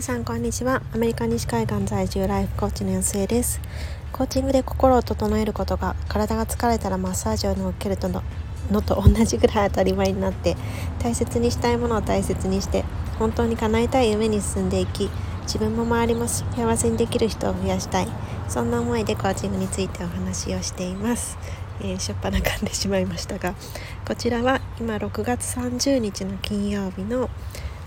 [0.00, 0.80] 皆さんこんにちは。
[0.94, 3.60] アメリカ西海岸在住ライフコーチの安江です。
[4.12, 8.22] コーチングで心を整えることが体が疲れたらマッサージを受けるとの
[8.70, 10.56] のと同じぐらい当たり前になって
[11.00, 12.86] 大切にしたいものを大切にして
[13.18, 15.10] 本当に叶えたい夢に進んでいき
[15.42, 18.08] 自分も周りも幸せにできる人を増やしたい。
[18.48, 21.38] そんな思いでコーチングについてお話をしています、
[21.80, 23.54] えー、しょっぱな噛んでしまいましたが
[24.04, 27.30] こちらは今6月30日の金曜日の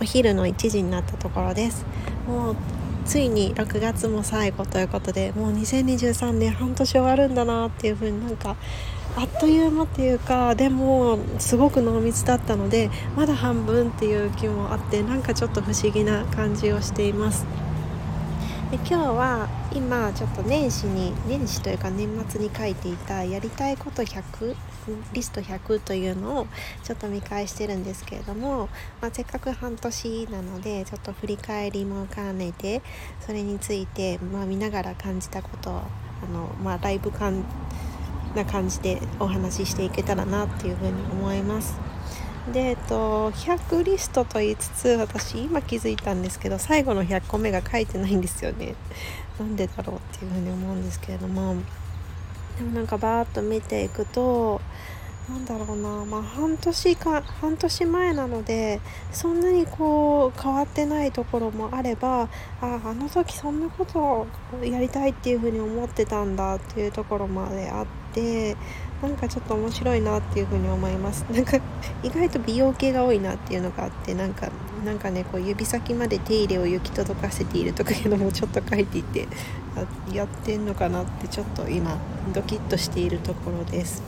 [0.01, 1.85] お昼の1時になったところです。
[2.27, 2.55] もう
[3.05, 8.55] ついに6月も最後ということでもう2023年半年終わるんだなっていう風になんか
[9.15, 17.45] あっという間っていうかでもすごく濃密だったのでまだ半分っていう気もあってなんかちょっと不思議な感じをしています。
[18.73, 24.55] で今日は今ちょっと年始に年始というか年末に書いていたやりたいこと100
[25.13, 26.47] リスト100というのを
[26.83, 32.81] ちょっと見返してるんですけれども、まあ、せっかく半年なのでちょっと振り返りも兼ねて
[33.19, 35.81] それについて、まあ、見ながら感じたことをあ
[36.33, 37.45] の、まあ、ライブ感
[38.33, 41.92] な感じでお話ししていけたらなっていうふうに思います。
[42.51, 48.75] で、えっと、100リストと言いつつ私今気づいたんですけど最後の100個目が書いてないんですよね。
[49.39, 51.55] なんでだろうっていうふうに思うんですけれども。
[52.57, 54.61] でもなんかバーッと見ていくと
[55.27, 56.05] なんだろうな。
[56.05, 62.23] まあ半年か半年前なのでそんなにこう変わってないところもあれば
[62.61, 64.27] ああの時そんなことを
[64.63, 68.02] やりたいっていうふうに思ってたんだっていうところまであって
[69.01, 71.25] なんかちょっと面白いなっていうふに思います。
[71.31, 71.57] なんか
[72.03, 74.49] 意外と美容系が多いなっていうのがあってなんか
[74.85, 79.27] なんかねこう指先まで手入れを行き届かせているとかいうのもちょっと書いていて
[80.13, 81.97] やってんのかなってちょっと今
[82.33, 84.01] ドキッとしているところです。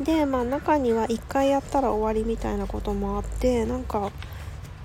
[0.00, 4.10] でまあ中には1回やったら終わりみたいなこともあってなんか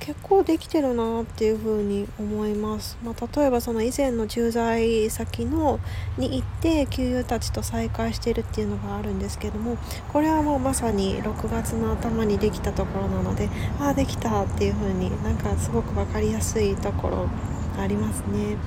[0.06, 5.80] 結構できてるなっていう風に思います、まあ、例えばその以前の駐在先の
[6.20, 9.78] に行って給油たちと再会してるっていうのがあるんですけども
[10.14, 13.50] これはもうまさに6月の頭にできたところなので
[13.80, 17.28] ああできたっていう風になんかすごく分かりやすいところ
[17.76, 18.58] がありますね。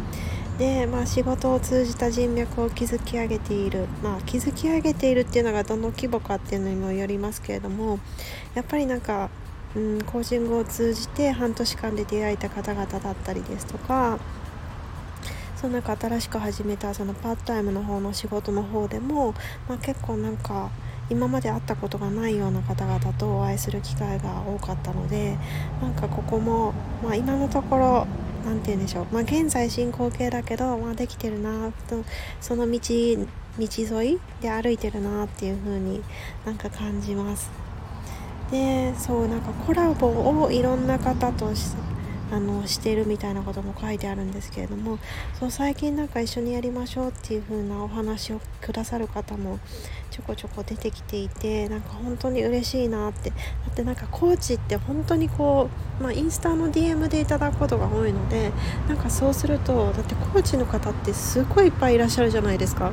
[0.59, 8.01] で、まあ、仕事を通じた人脈を築き上げている、まあ、築き上げているっていうのがどの規模かっていうのにもよりますけれども
[8.57, 9.31] やっぱりなんか
[9.77, 14.19] うん、コーチングを通じて半年間で出会えた方々だったりですとか
[15.57, 19.35] その中新しく始めたそのパートタイムの方の仕事の方でも、
[19.69, 20.71] まあ、結構なんか
[21.11, 25.37] 今まで会ったことがないような方々とお会いする機会が多かったので
[25.83, 28.07] なんかここも、まあ、今のところ
[28.45, 32.05] 何て言うんでしょう、まあ、現在進行形だけど、まあ、できてるなと
[32.41, 36.03] その道道沿いで歩いてるなっていう風に
[36.47, 37.51] なんか感じます。
[38.51, 40.09] でそうなんかコラボ
[40.43, 41.75] をいろんな方とし
[42.31, 44.99] あのしてるみたいなことも書いてあるんですけれども
[45.39, 49.59] そう最近なんか一緒にやりましょうっていう風なお話をくださる方も
[50.11, 53.37] ちょこちょこ出てきていてなんか本当に嬉しいなってだ
[53.71, 55.71] ってなんかコーチって本当にこ
[56.01, 58.53] う、まあ、インスタの DM でいただくことが多いので
[58.89, 62.93] なんかそうするとだってコーチの方ってすごいいっぱいいらっしゃるじゃないですか。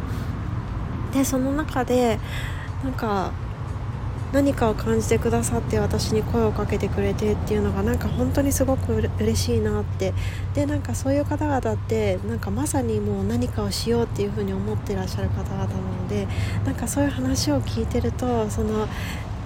[1.14, 2.20] でその中で
[2.84, 3.32] なんか
[4.36, 10.14] 何かを感じてくださって私に声をかけてくれてっていうのがなんか本当にすごく嬉しいなって。
[10.54, 16.28] でなんかそういう方々ってなんかまさにもう何かをしようっていうふうに思ってらっしゃる方々なので
[16.66, 18.88] なんかそういう話を聞いてるとその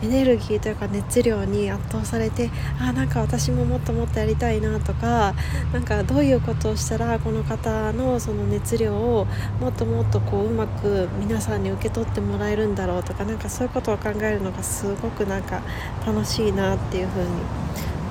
[0.01, 2.49] エネルギーというか熱量に圧倒されて
[2.79, 5.33] あなんか私ももっともっとやりたいなとか
[5.73, 9.27] なんかどういうことをしたらこの方のその熱量を
[9.59, 15.61] もっともっとこううまく皆さんに受け取ってもらえるんだろうとかなんかそういうことを考えるのがすごくなんか
[16.05, 17.27] 楽しいなっていうふうに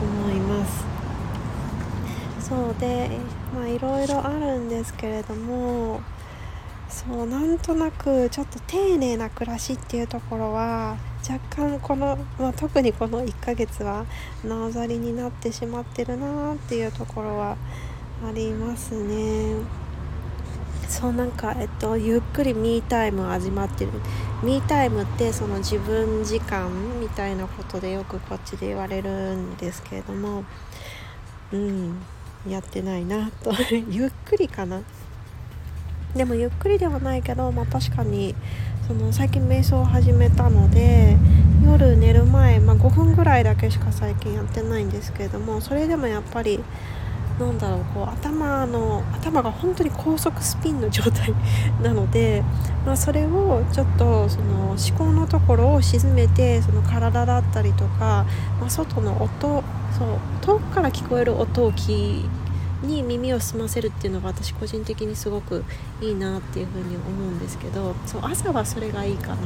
[0.00, 0.84] 思います。
[2.40, 3.10] そうで
[3.54, 6.00] まあいろいろあるんですけれども
[6.88, 10.96] そうなんとなくちょっと丁寧な暮らしっていうところは
[11.26, 14.04] 若干この、まあ、特にこの1ヶ月は
[14.44, 17.56] なおざりになってしまってるなっていうところは
[18.26, 19.56] ありますね。
[20.88, 23.92] そうなんか、えっと、ゆっくりミータイム始まってる。
[24.42, 26.70] ミータイムってその自分時間
[27.00, 30.44] みたいなことでよくこっちで言われるんですけれども
[31.52, 32.00] うん
[32.46, 33.52] やってないなと。
[33.90, 34.80] ゆっくりかな。
[36.14, 38.34] でもゆっくりではないけど、まあ、確かに
[38.86, 41.16] その最近瞑想を始めたので
[41.64, 46.60] 夜寝る前、まあ、5分ぐらいだけしか最近やってないんですけれどもそれでもやっぱり
[47.38, 51.32] なんだろうこう頭の頭が本当に高速スピンの状態
[51.82, 52.42] なので、
[52.84, 58.26] まあ、それをちょっとその思考のところを沈めてその体だったりとか、
[58.60, 59.62] まあ、外の音
[59.96, 60.08] そう
[60.40, 62.28] 遠くから聞こえる音を聞
[62.82, 65.64] に耳を澄ませるっていうのが私個人的にすごく
[66.00, 69.36] いいなっていうふうに思うんですけどそう朝はそれがいいかな。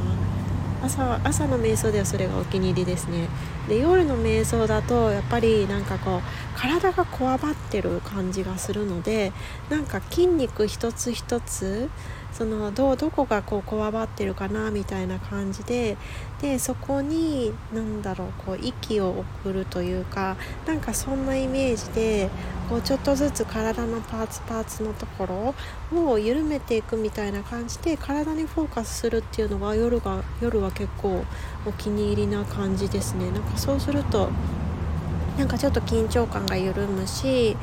[0.83, 3.29] 朝朝の瞑想ではそれがお気に入りですね。
[3.69, 6.21] で夜の瞑想だとやっぱりなんかこう
[6.59, 9.31] 体がこわばってる感じがするので
[9.69, 11.89] なんか筋肉一つ一つ
[12.33, 15.97] そのどどこがこうこわばってるかなみたいな感じで
[16.41, 20.35] でそこに何だろうこう息を送るというか
[20.65, 22.29] なんかそんなイメージで
[22.69, 25.53] こうちょっとずつ体のパーツパーツのとこ
[25.91, 31.23] ろを緩めていくみたいな感じで体にフォーカスするっていうのが夜が夜は結構
[31.67, 33.29] お気に入りな感じですね。
[33.31, 34.29] なんかそうすると
[35.37, 37.55] なんかちょっと緊張感が緩むし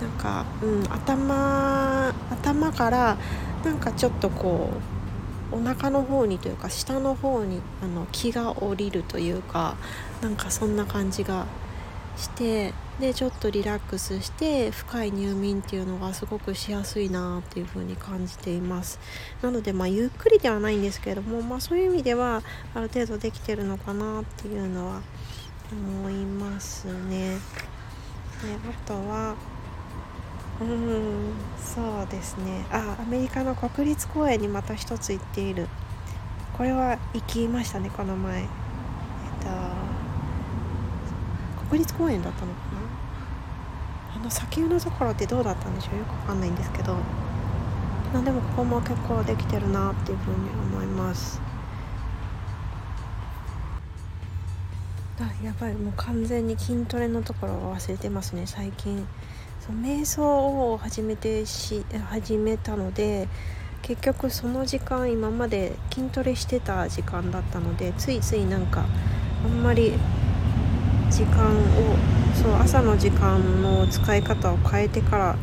[0.00, 3.18] なんか、うん、頭頭から
[3.64, 4.70] なんかちょっとこ
[5.52, 9.76] うお腹の方にというか下の方にあの気が下りるというか
[10.20, 11.46] なんかそんな感じが
[12.16, 18.98] してでちょっとリラックスして深い入眠っていうのがすごくしやすいなっていう風に感じています。
[19.40, 22.42] なのでまあゆっくりではないんですけれども、まあ、そういう意味では
[22.74, 25.00] ある程度できてるのかなっていうのは
[25.70, 27.38] 思いますね。
[28.42, 29.36] であとは
[30.60, 32.66] うんそうですね。
[32.72, 35.68] あアメリカの国立公園にまた一つ行っている。
[36.56, 38.40] これは行きましたねこの前。
[38.40, 38.46] えっ
[39.40, 39.48] と
[41.70, 42.58] 国立公園だったのか
[44.14, 44.20] な？
[44.20, 45.98] あの砂丘のところってどうだったんでしょう？
[45.98, 46.96] よくわかんないんですけど。
[48.12, 51.40] まあでもここも結構できてるなっていうふうに思います。
[55.20, 55.74] あやばい。
[55.74, 59.06] もう完全に筋トレのところを忘れてますね最近。
[59.72, 63.28] 瞑想を始めてし始めたので
[63.82, 68.86] 結局その時間今まで筋トレしてた時間だったのでついついなんか
[69.44, 69.92] あんまり
[71.10, 71.54] 時間を
[72.34, 75.36] そう朝の時間の使い方を変えてから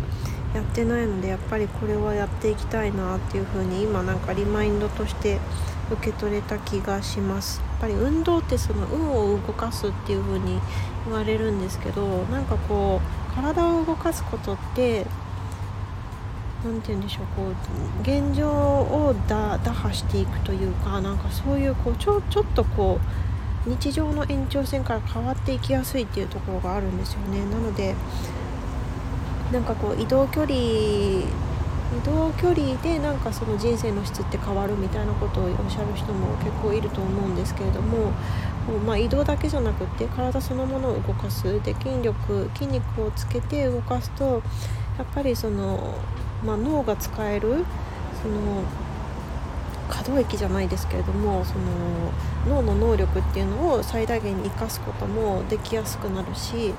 [0.55, 5.39] やってないのでやっぱりこれはやっていきたいなっていう風に今なんかリマインドとして
[5.91, 7.59] 受け取れた気がします。
[7.59, 10.59] やっぱり運動ってその運を動かすっていう風に
[11.05, 15.05] 言われるんですけどなんかこう体を動かすことって
[16.63, 22.99] 何て言うんでしょうこう現状を打破していくというかなんかそういうこうちょちょっとこ
[23.67, 27.39] う日常の延長線から変わっていきやすいっていうところがあるんですよね。
[27.45, 27.95] なので
[29.51, 38.11] なんかこう移動距離移動距離でなんかその人生の質って変わるみたいなことをおっしゃる人も結構いると思うんですけれども
[38.85, 44.41] まあ、移動だけじゃなくて体そのものを動かすで筋力筋肉をつけて動かすと
[44.97, 45.95] やっぱりその、
[46.43, 47.65] まあ、脳が使える
[48.21, 48.63] その
[49.87, 51.53] 可動域じゃないですけれどもそ
[52.49, 56.73] の脳の能力っていうのを最大限に生かすこともできやすくなるし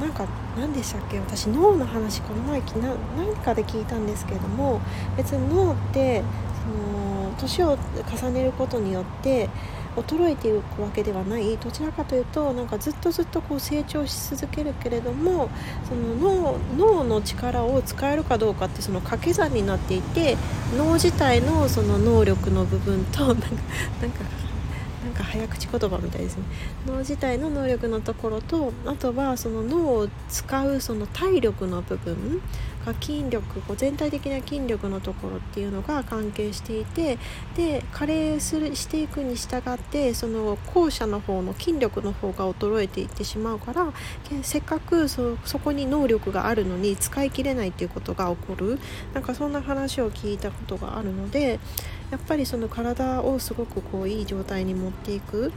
[0.00, 0.26] なんか
[0.58, 4.80] 何でしたっけ私脳の話この前な何かで聞いたんですけれども
[5.16, 6.22] 別に脳って
[6.62, 7.78] その年を
[8.20, 9.48] 重ねることによって
[9.96, 11.56] 衰えていくわけではない。
[11.58, 15.48] どちらかというとなんかずっとずっとこう成長し続けるけれども
[15.88, 20.36] その脳の力を使えるかどうかってその掛け算になっていて
[20.76, 23.46] 脳自体のその能力の部分となんか
[24.00, 24.24] なんか
[25.06, 26.42] なんか早口言葉みたいですね。
[26.84, 32.42] 脳自体の能力のところとあとはその脳を使うその体力の部分
[32.84, 37.18] が筋力こう全体的な筋力のところっていうのが関係していて
[37.56, 43.92] で加齢するしていくに従ってその後者の方の筋力の方が衰えていってしまうから
[44.42, 48.78] せっかくそそこに能力があるのに使い切れないっていうことが起こる。
[49.14, 51.60] なんかそんな話を聞いたことがあるので
[52.10, 55.52] やっぱりその体をすごくこういい状態に持っていく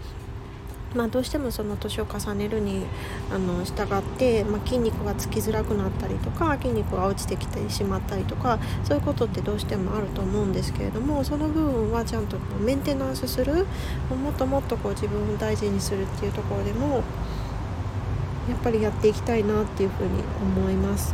[0.95, 2.83] まあ、どうしてもその年を重ねるに
[3.31, 13.67] あの従って、まあ、筋肉がつきづらくなったりとか筋肉が落ちてきてしまったりとかそういうことってどうしてもあると思うんですけれどもその部分はちゃんとこうメンテナンスする
[14.09, 17.03] もっともっとこう自分を大事にするっていうところでも
[18.49, 21.13] やっぱりやっていきたいなっていうふうに思います。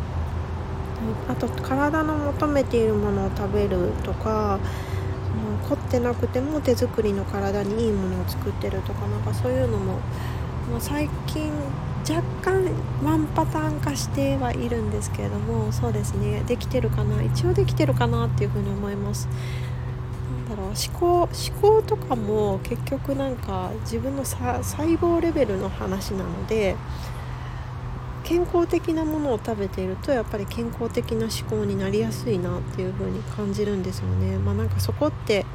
[1.28, 4.60] あと体の求めているものを食べるとか
[5.70, 10.00] 凝ってなくても手作りの体にいいものを作ってるとかなんかそういうのもも
[10.78, 11.52] う最近
[12.08, 12.70] 若干
[13.04, 16.44] ワンパターン化してはいるんですけれどもそうですね。
[16.48, 17.24] できてるかな？
[17.24, 19.28] 一応できてるかなっていうふうに思います。
[20.48, 21.30] なんだろう思考思
[21.62, 24.62] 考とかも結局なんか自分の細
[24.98, 26.76] 胞レベルの話なので
[28.26, 34.38] 健康的なものを食べているとやっぱり健康的な思考になりやすいなっていう風に感じるんですよね。
[34.40, 35.46] まあ、なんかそこって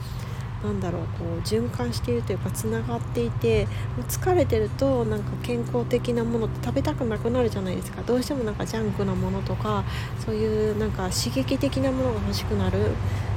[0.63, 3.67] なんだろうこう循環しているというかつながっていて
[4.09, 9.85] 疲れてるとなんか健康的なものって食べたくなくなるじゃないですかどうしてもなんかジャンクなものとか
[10.25, 12.79] そういうなんか刺激的なものが欲しくなる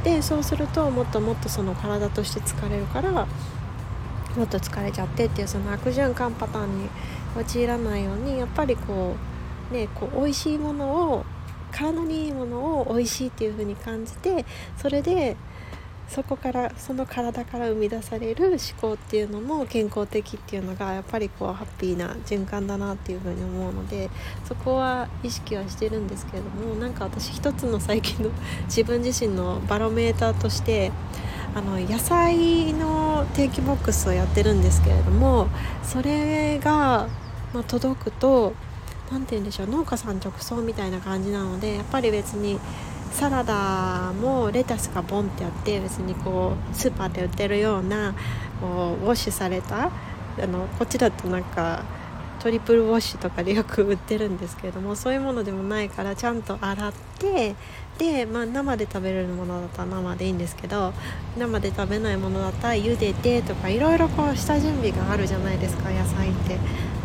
[0.03, 3.11] でそうするともっともっとその体として疲れるから
[4.35, 6.89] もっと疲れちゃってっていうその悪循環パターンに
[7.35, 9.15] 陥らないようにやっぱりこ
[9.71, 11.25] うねこう美味しいものを
[11.71, 14.45] 体にいいものを美味しいっていう風に感じて
[14.77, 15.35] それで
[16.07, 24.11] そこからその体から生み出される思考っていうのも健康的っていうのがやっぱりこうハッピーな循環だなっていうふうに思うので
[24.45, 28.29] そこは意識はしてるんですけれどもなんか私一つの最近の
[28.67, 30.91] 自分自身のバロメーターとして
[31.55, 35.47] あの野菜の定期ボックスをやってるんですけれども
[35.83, 37.07] それが、
[37.53, 38.53] まあ、届くと
[39.11, 42.59] 何て言うんでしょう農家さん直送みたいな感じなのでやっぱり別に
[43.11, 48.15] サラダもレタスがボンってあって別にこうスーパーで売ってるような
[48.59, 49.91] こうウォッシュされた
[50.41, 51.83] あのこっちだとなんか
[52.39, 57.55] トリプルウォッシュとかでよく売ってるんですけれどもそういうものでもないからちゃんと洗って
[57.99, 60.91] で、まあ、生で食べれるものだったら生でいいんですけど
[61.37, 66.57] 生で食べないものだったら茹でてとかいろいろこう下準備があるじゃないですか野菜って。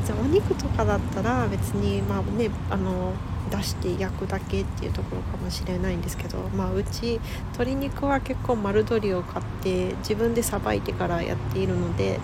[0.08, 3.12] じゃお肉とかだったら別にまあねあの
[3.50, 7.20] 出して焼くだけっていうところかもしれないんですけど、まあ、うち
[7.52, 12.20] 鶏肉は結構丸鶏を買って自分でさばいてからやっているので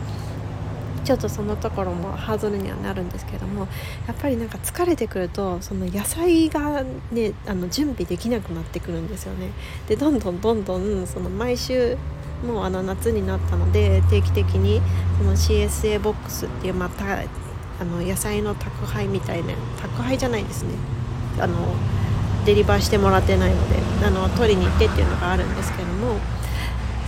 [1.05, 3.69] ちょっとそのところもハードルにはなるんですけども
[4.07, 9.51] やっぱりなんか疲れてくるとその野菜がねあの準備できなくなってくるんですよね。
[9.89, 11.99] でどんどんどんどんその毎週
[12.47, 14.81] もうあの夏になったので定期的に
[15.19, 17.23] この CSA ボックスっていうまた
[17.81, 20.71] あの野菜の宅配みたいな宅配じゃないですね。
[21.41, 21.57] あの
[22.45, 26.19] デリバーしてもらってないのであの取りに行ってっていうのがあるんですけども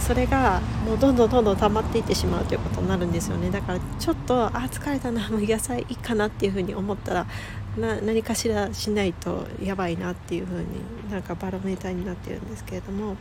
[0.01, 3.51] それがもうどんどんどんどん溜まっていってしまうということになるんですよね。
[3.51, 7.27] だからちょっとあ疲れたなもう野菜いいかなっていうふうに思ったら
[7.77, 10.67] な何かしらしないとやばいなっていうふうに
[11.11, 13.17] なんかバロメーターになってるんですけれども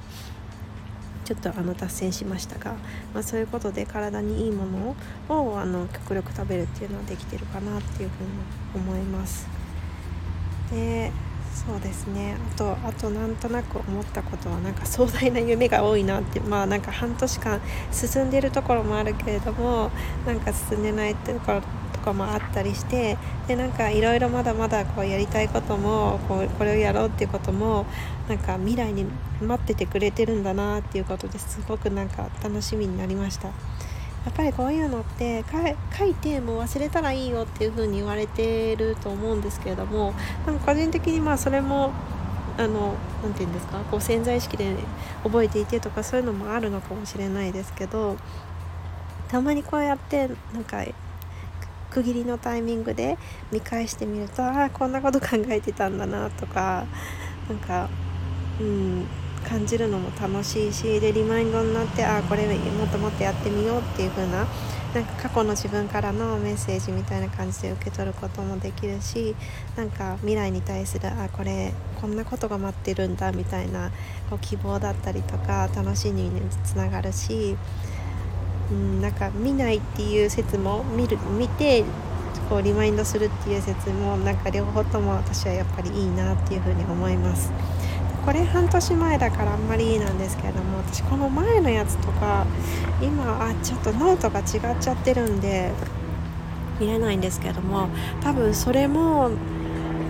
[1.26, 2.76] ちょっとあの脱線しましたが、
[3.14, 4.96] まあ、そういうことで体にいいもの
[5.28, 9.48] をあの極力食べるっていうのはできてるかなっていうふうに思います。
[10.72, 11.12] で
[11.56, 19.90] そうですねあとあとなんとなく思ったことはなんか壮大な夢が多いなってまあなんか半年間進んでるところもあるけれども
[20.28, 21.62] なんか進んでないってところ
[22.06, 27.86] かもあったりしてでなんかいろいろまだまだこうやりたいこともこうこれをやろうっていうことも
[28.30, 29.06] なんか未来に
[29.42, 33.50] 待っててくれてるんだなっていうことですごくなんか楽しみになりました。
[34.26, 35.46] やっぱりこういうのって
[35.96, 40.16] 書いてもう忘れたらいいよっていう風に言われてると思うんですけれども
[40.48, 41.92] なんか個人的にまあそれも
[42.58, 44.76] あのなて言うんですかこう潜在意識で
[45.24, 48.18] 覚えていてとかそういうのもあるのかもしれないですけど
[49.28, 50.84] たまにこうやってなんか
[51.96, 53.18] 区切りのタイミングで
[53.54, 56.86] 見返してみるとああこんなこと考えてたんだなとか
[57.48, 57.88] なんか
[58.60, 59.06] うん
[59.48, 64.46] 感じるのも楽しいしでリマインドになってああこれもっともっとやってみようっていう風な
[64.94, 69.34] なんか過去の自分からのメッセージみたいな感じで受け取ることもできるし
[69.78, 73.92] なんか未来に対するあこれこんなことが待ってるんだみたいな
[74.30, 77.56] こう希望だったりとか楽しみにつながるし、
[78.72, 81.84] うん、なんか見ないっていう説も見る見て
[82.50, 87.52] こうリマインドするっていう説もなんか両方とも私はやっぱりいいなっていうふうに思います。
[88.26, 92.48] これ半年前だからあんまりいいなんですけれども私この前のやつとか
[93.00, 95.72] 今あちょっとノートが違っちゃってるんで
[96.80, 97.88] 見れないんですけども
[98.22, 99.30] 多分それも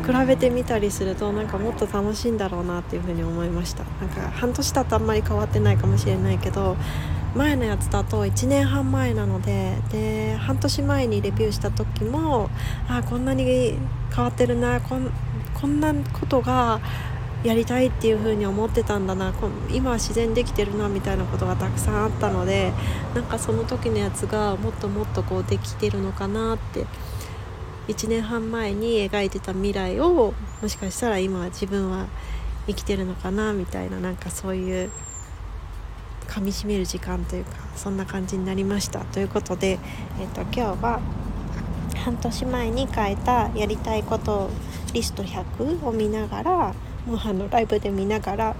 [0.05, 6.77] 比べてみたりするとなんかもっと楽しいんだろうなっていうふうに思いましたなんか半年だとあんまり変わってないかもしれないけど
[7.35, 12.49] 前のやつだと1年半前なのでで半年前にレビューした時も
[12.87, 13.77] あこんなに
[14.15, 15.11] 変わってるなこん
[15.53, 16.79] こんなことが
[17.43, 19.33] やりたいっていう風に思ってたんだな
[19.69, 22.71] 今は自然できてるなみたいなことがたくさんあったので
[23.13, 26.85] なんかその時のやつがもっともっとこうできてるのかなって
[27.89, 32.07] 1年半前に描いてた未来をもしかしたら今自分は
[32.65, 34.89] 生きてるのかなみたいななんかそういう
[36.25, 38.99] 噛みしめる時間というかそんな感じになりました。
[38.99, 39.79] ということで、
[40.19, 40.99] えーと、今日は
[41.95, 44.49] 半年前に書いたやりたいこと
[44.93, 46.73] リスト100を見ながら
[47.05, 48.55] もうあのライブで見ながら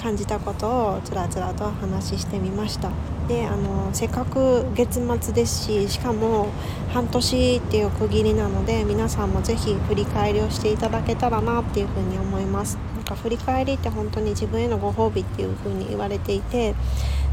[0.00, 2.90] 感じたことをつらつらと話ししてみました。
[3.28, 6.48] であのせっかく月末ですししかも
[6.92, 12.78] 半年っていう区切りなので皆さんもぜひ振り返りをしていただけたらなっていうふうに思います。
[13.14, 16.74] か振り返りって本当に自分へのご褒美っていうふうに言われていて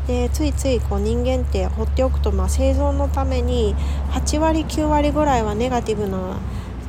[0.07, 3.75] でついついこう人間って放っておくと、まあ、生存のために
[4.11, 6.39] 8割9割ぐらいはネガティブな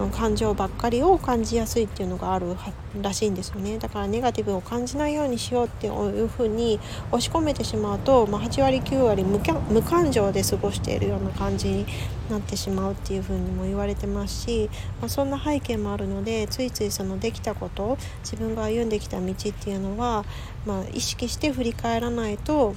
[0.01, 2.57] の感情ばっかりを感じやすいっていうのがある
[3.01, 3.79] らしいんですよね。
[3.79, 6.81] だからネガティブを感じないようにしようっていうふうに
[7.11, 11.87] 押し込めてしまうと、まあ、8割9割無感情で過ごしているような感じに
[12.31, 20.25] なってしまうっていうふうにも言われてますし、まあ、そんな背景もあるのでついついそのできたこと自分が歩んできた道っていうのは、
[20.67, 22.75] まあ、意識して振り返らないと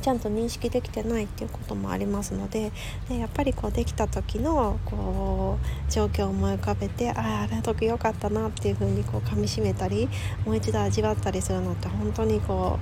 [0.00, 2.72] ちゃんと認識できてないっていうこともありますので
[3.08, 10.08] でやっぱりこうできた時のこう状況を思い浮かべてあああれ時良かったなっていう風にこう噛みしめたり
[10.44, 12.78] もう一度味わったりするのって本当にこ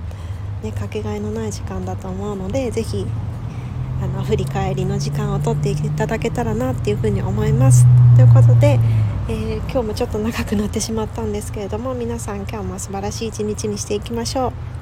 [0.61, 3.05] うねかけがえのない時間だと思うので是非
[4.01, 7.85] あの振り返りの時間をとっていただけたらなっていうふうに思います。
[8.15, 8.79] ということで、
[9.27, 14.78] えー、今日もちょっと長くなってしまったんですけれども皆さん今日も素晴らしい一日にしていきましょう。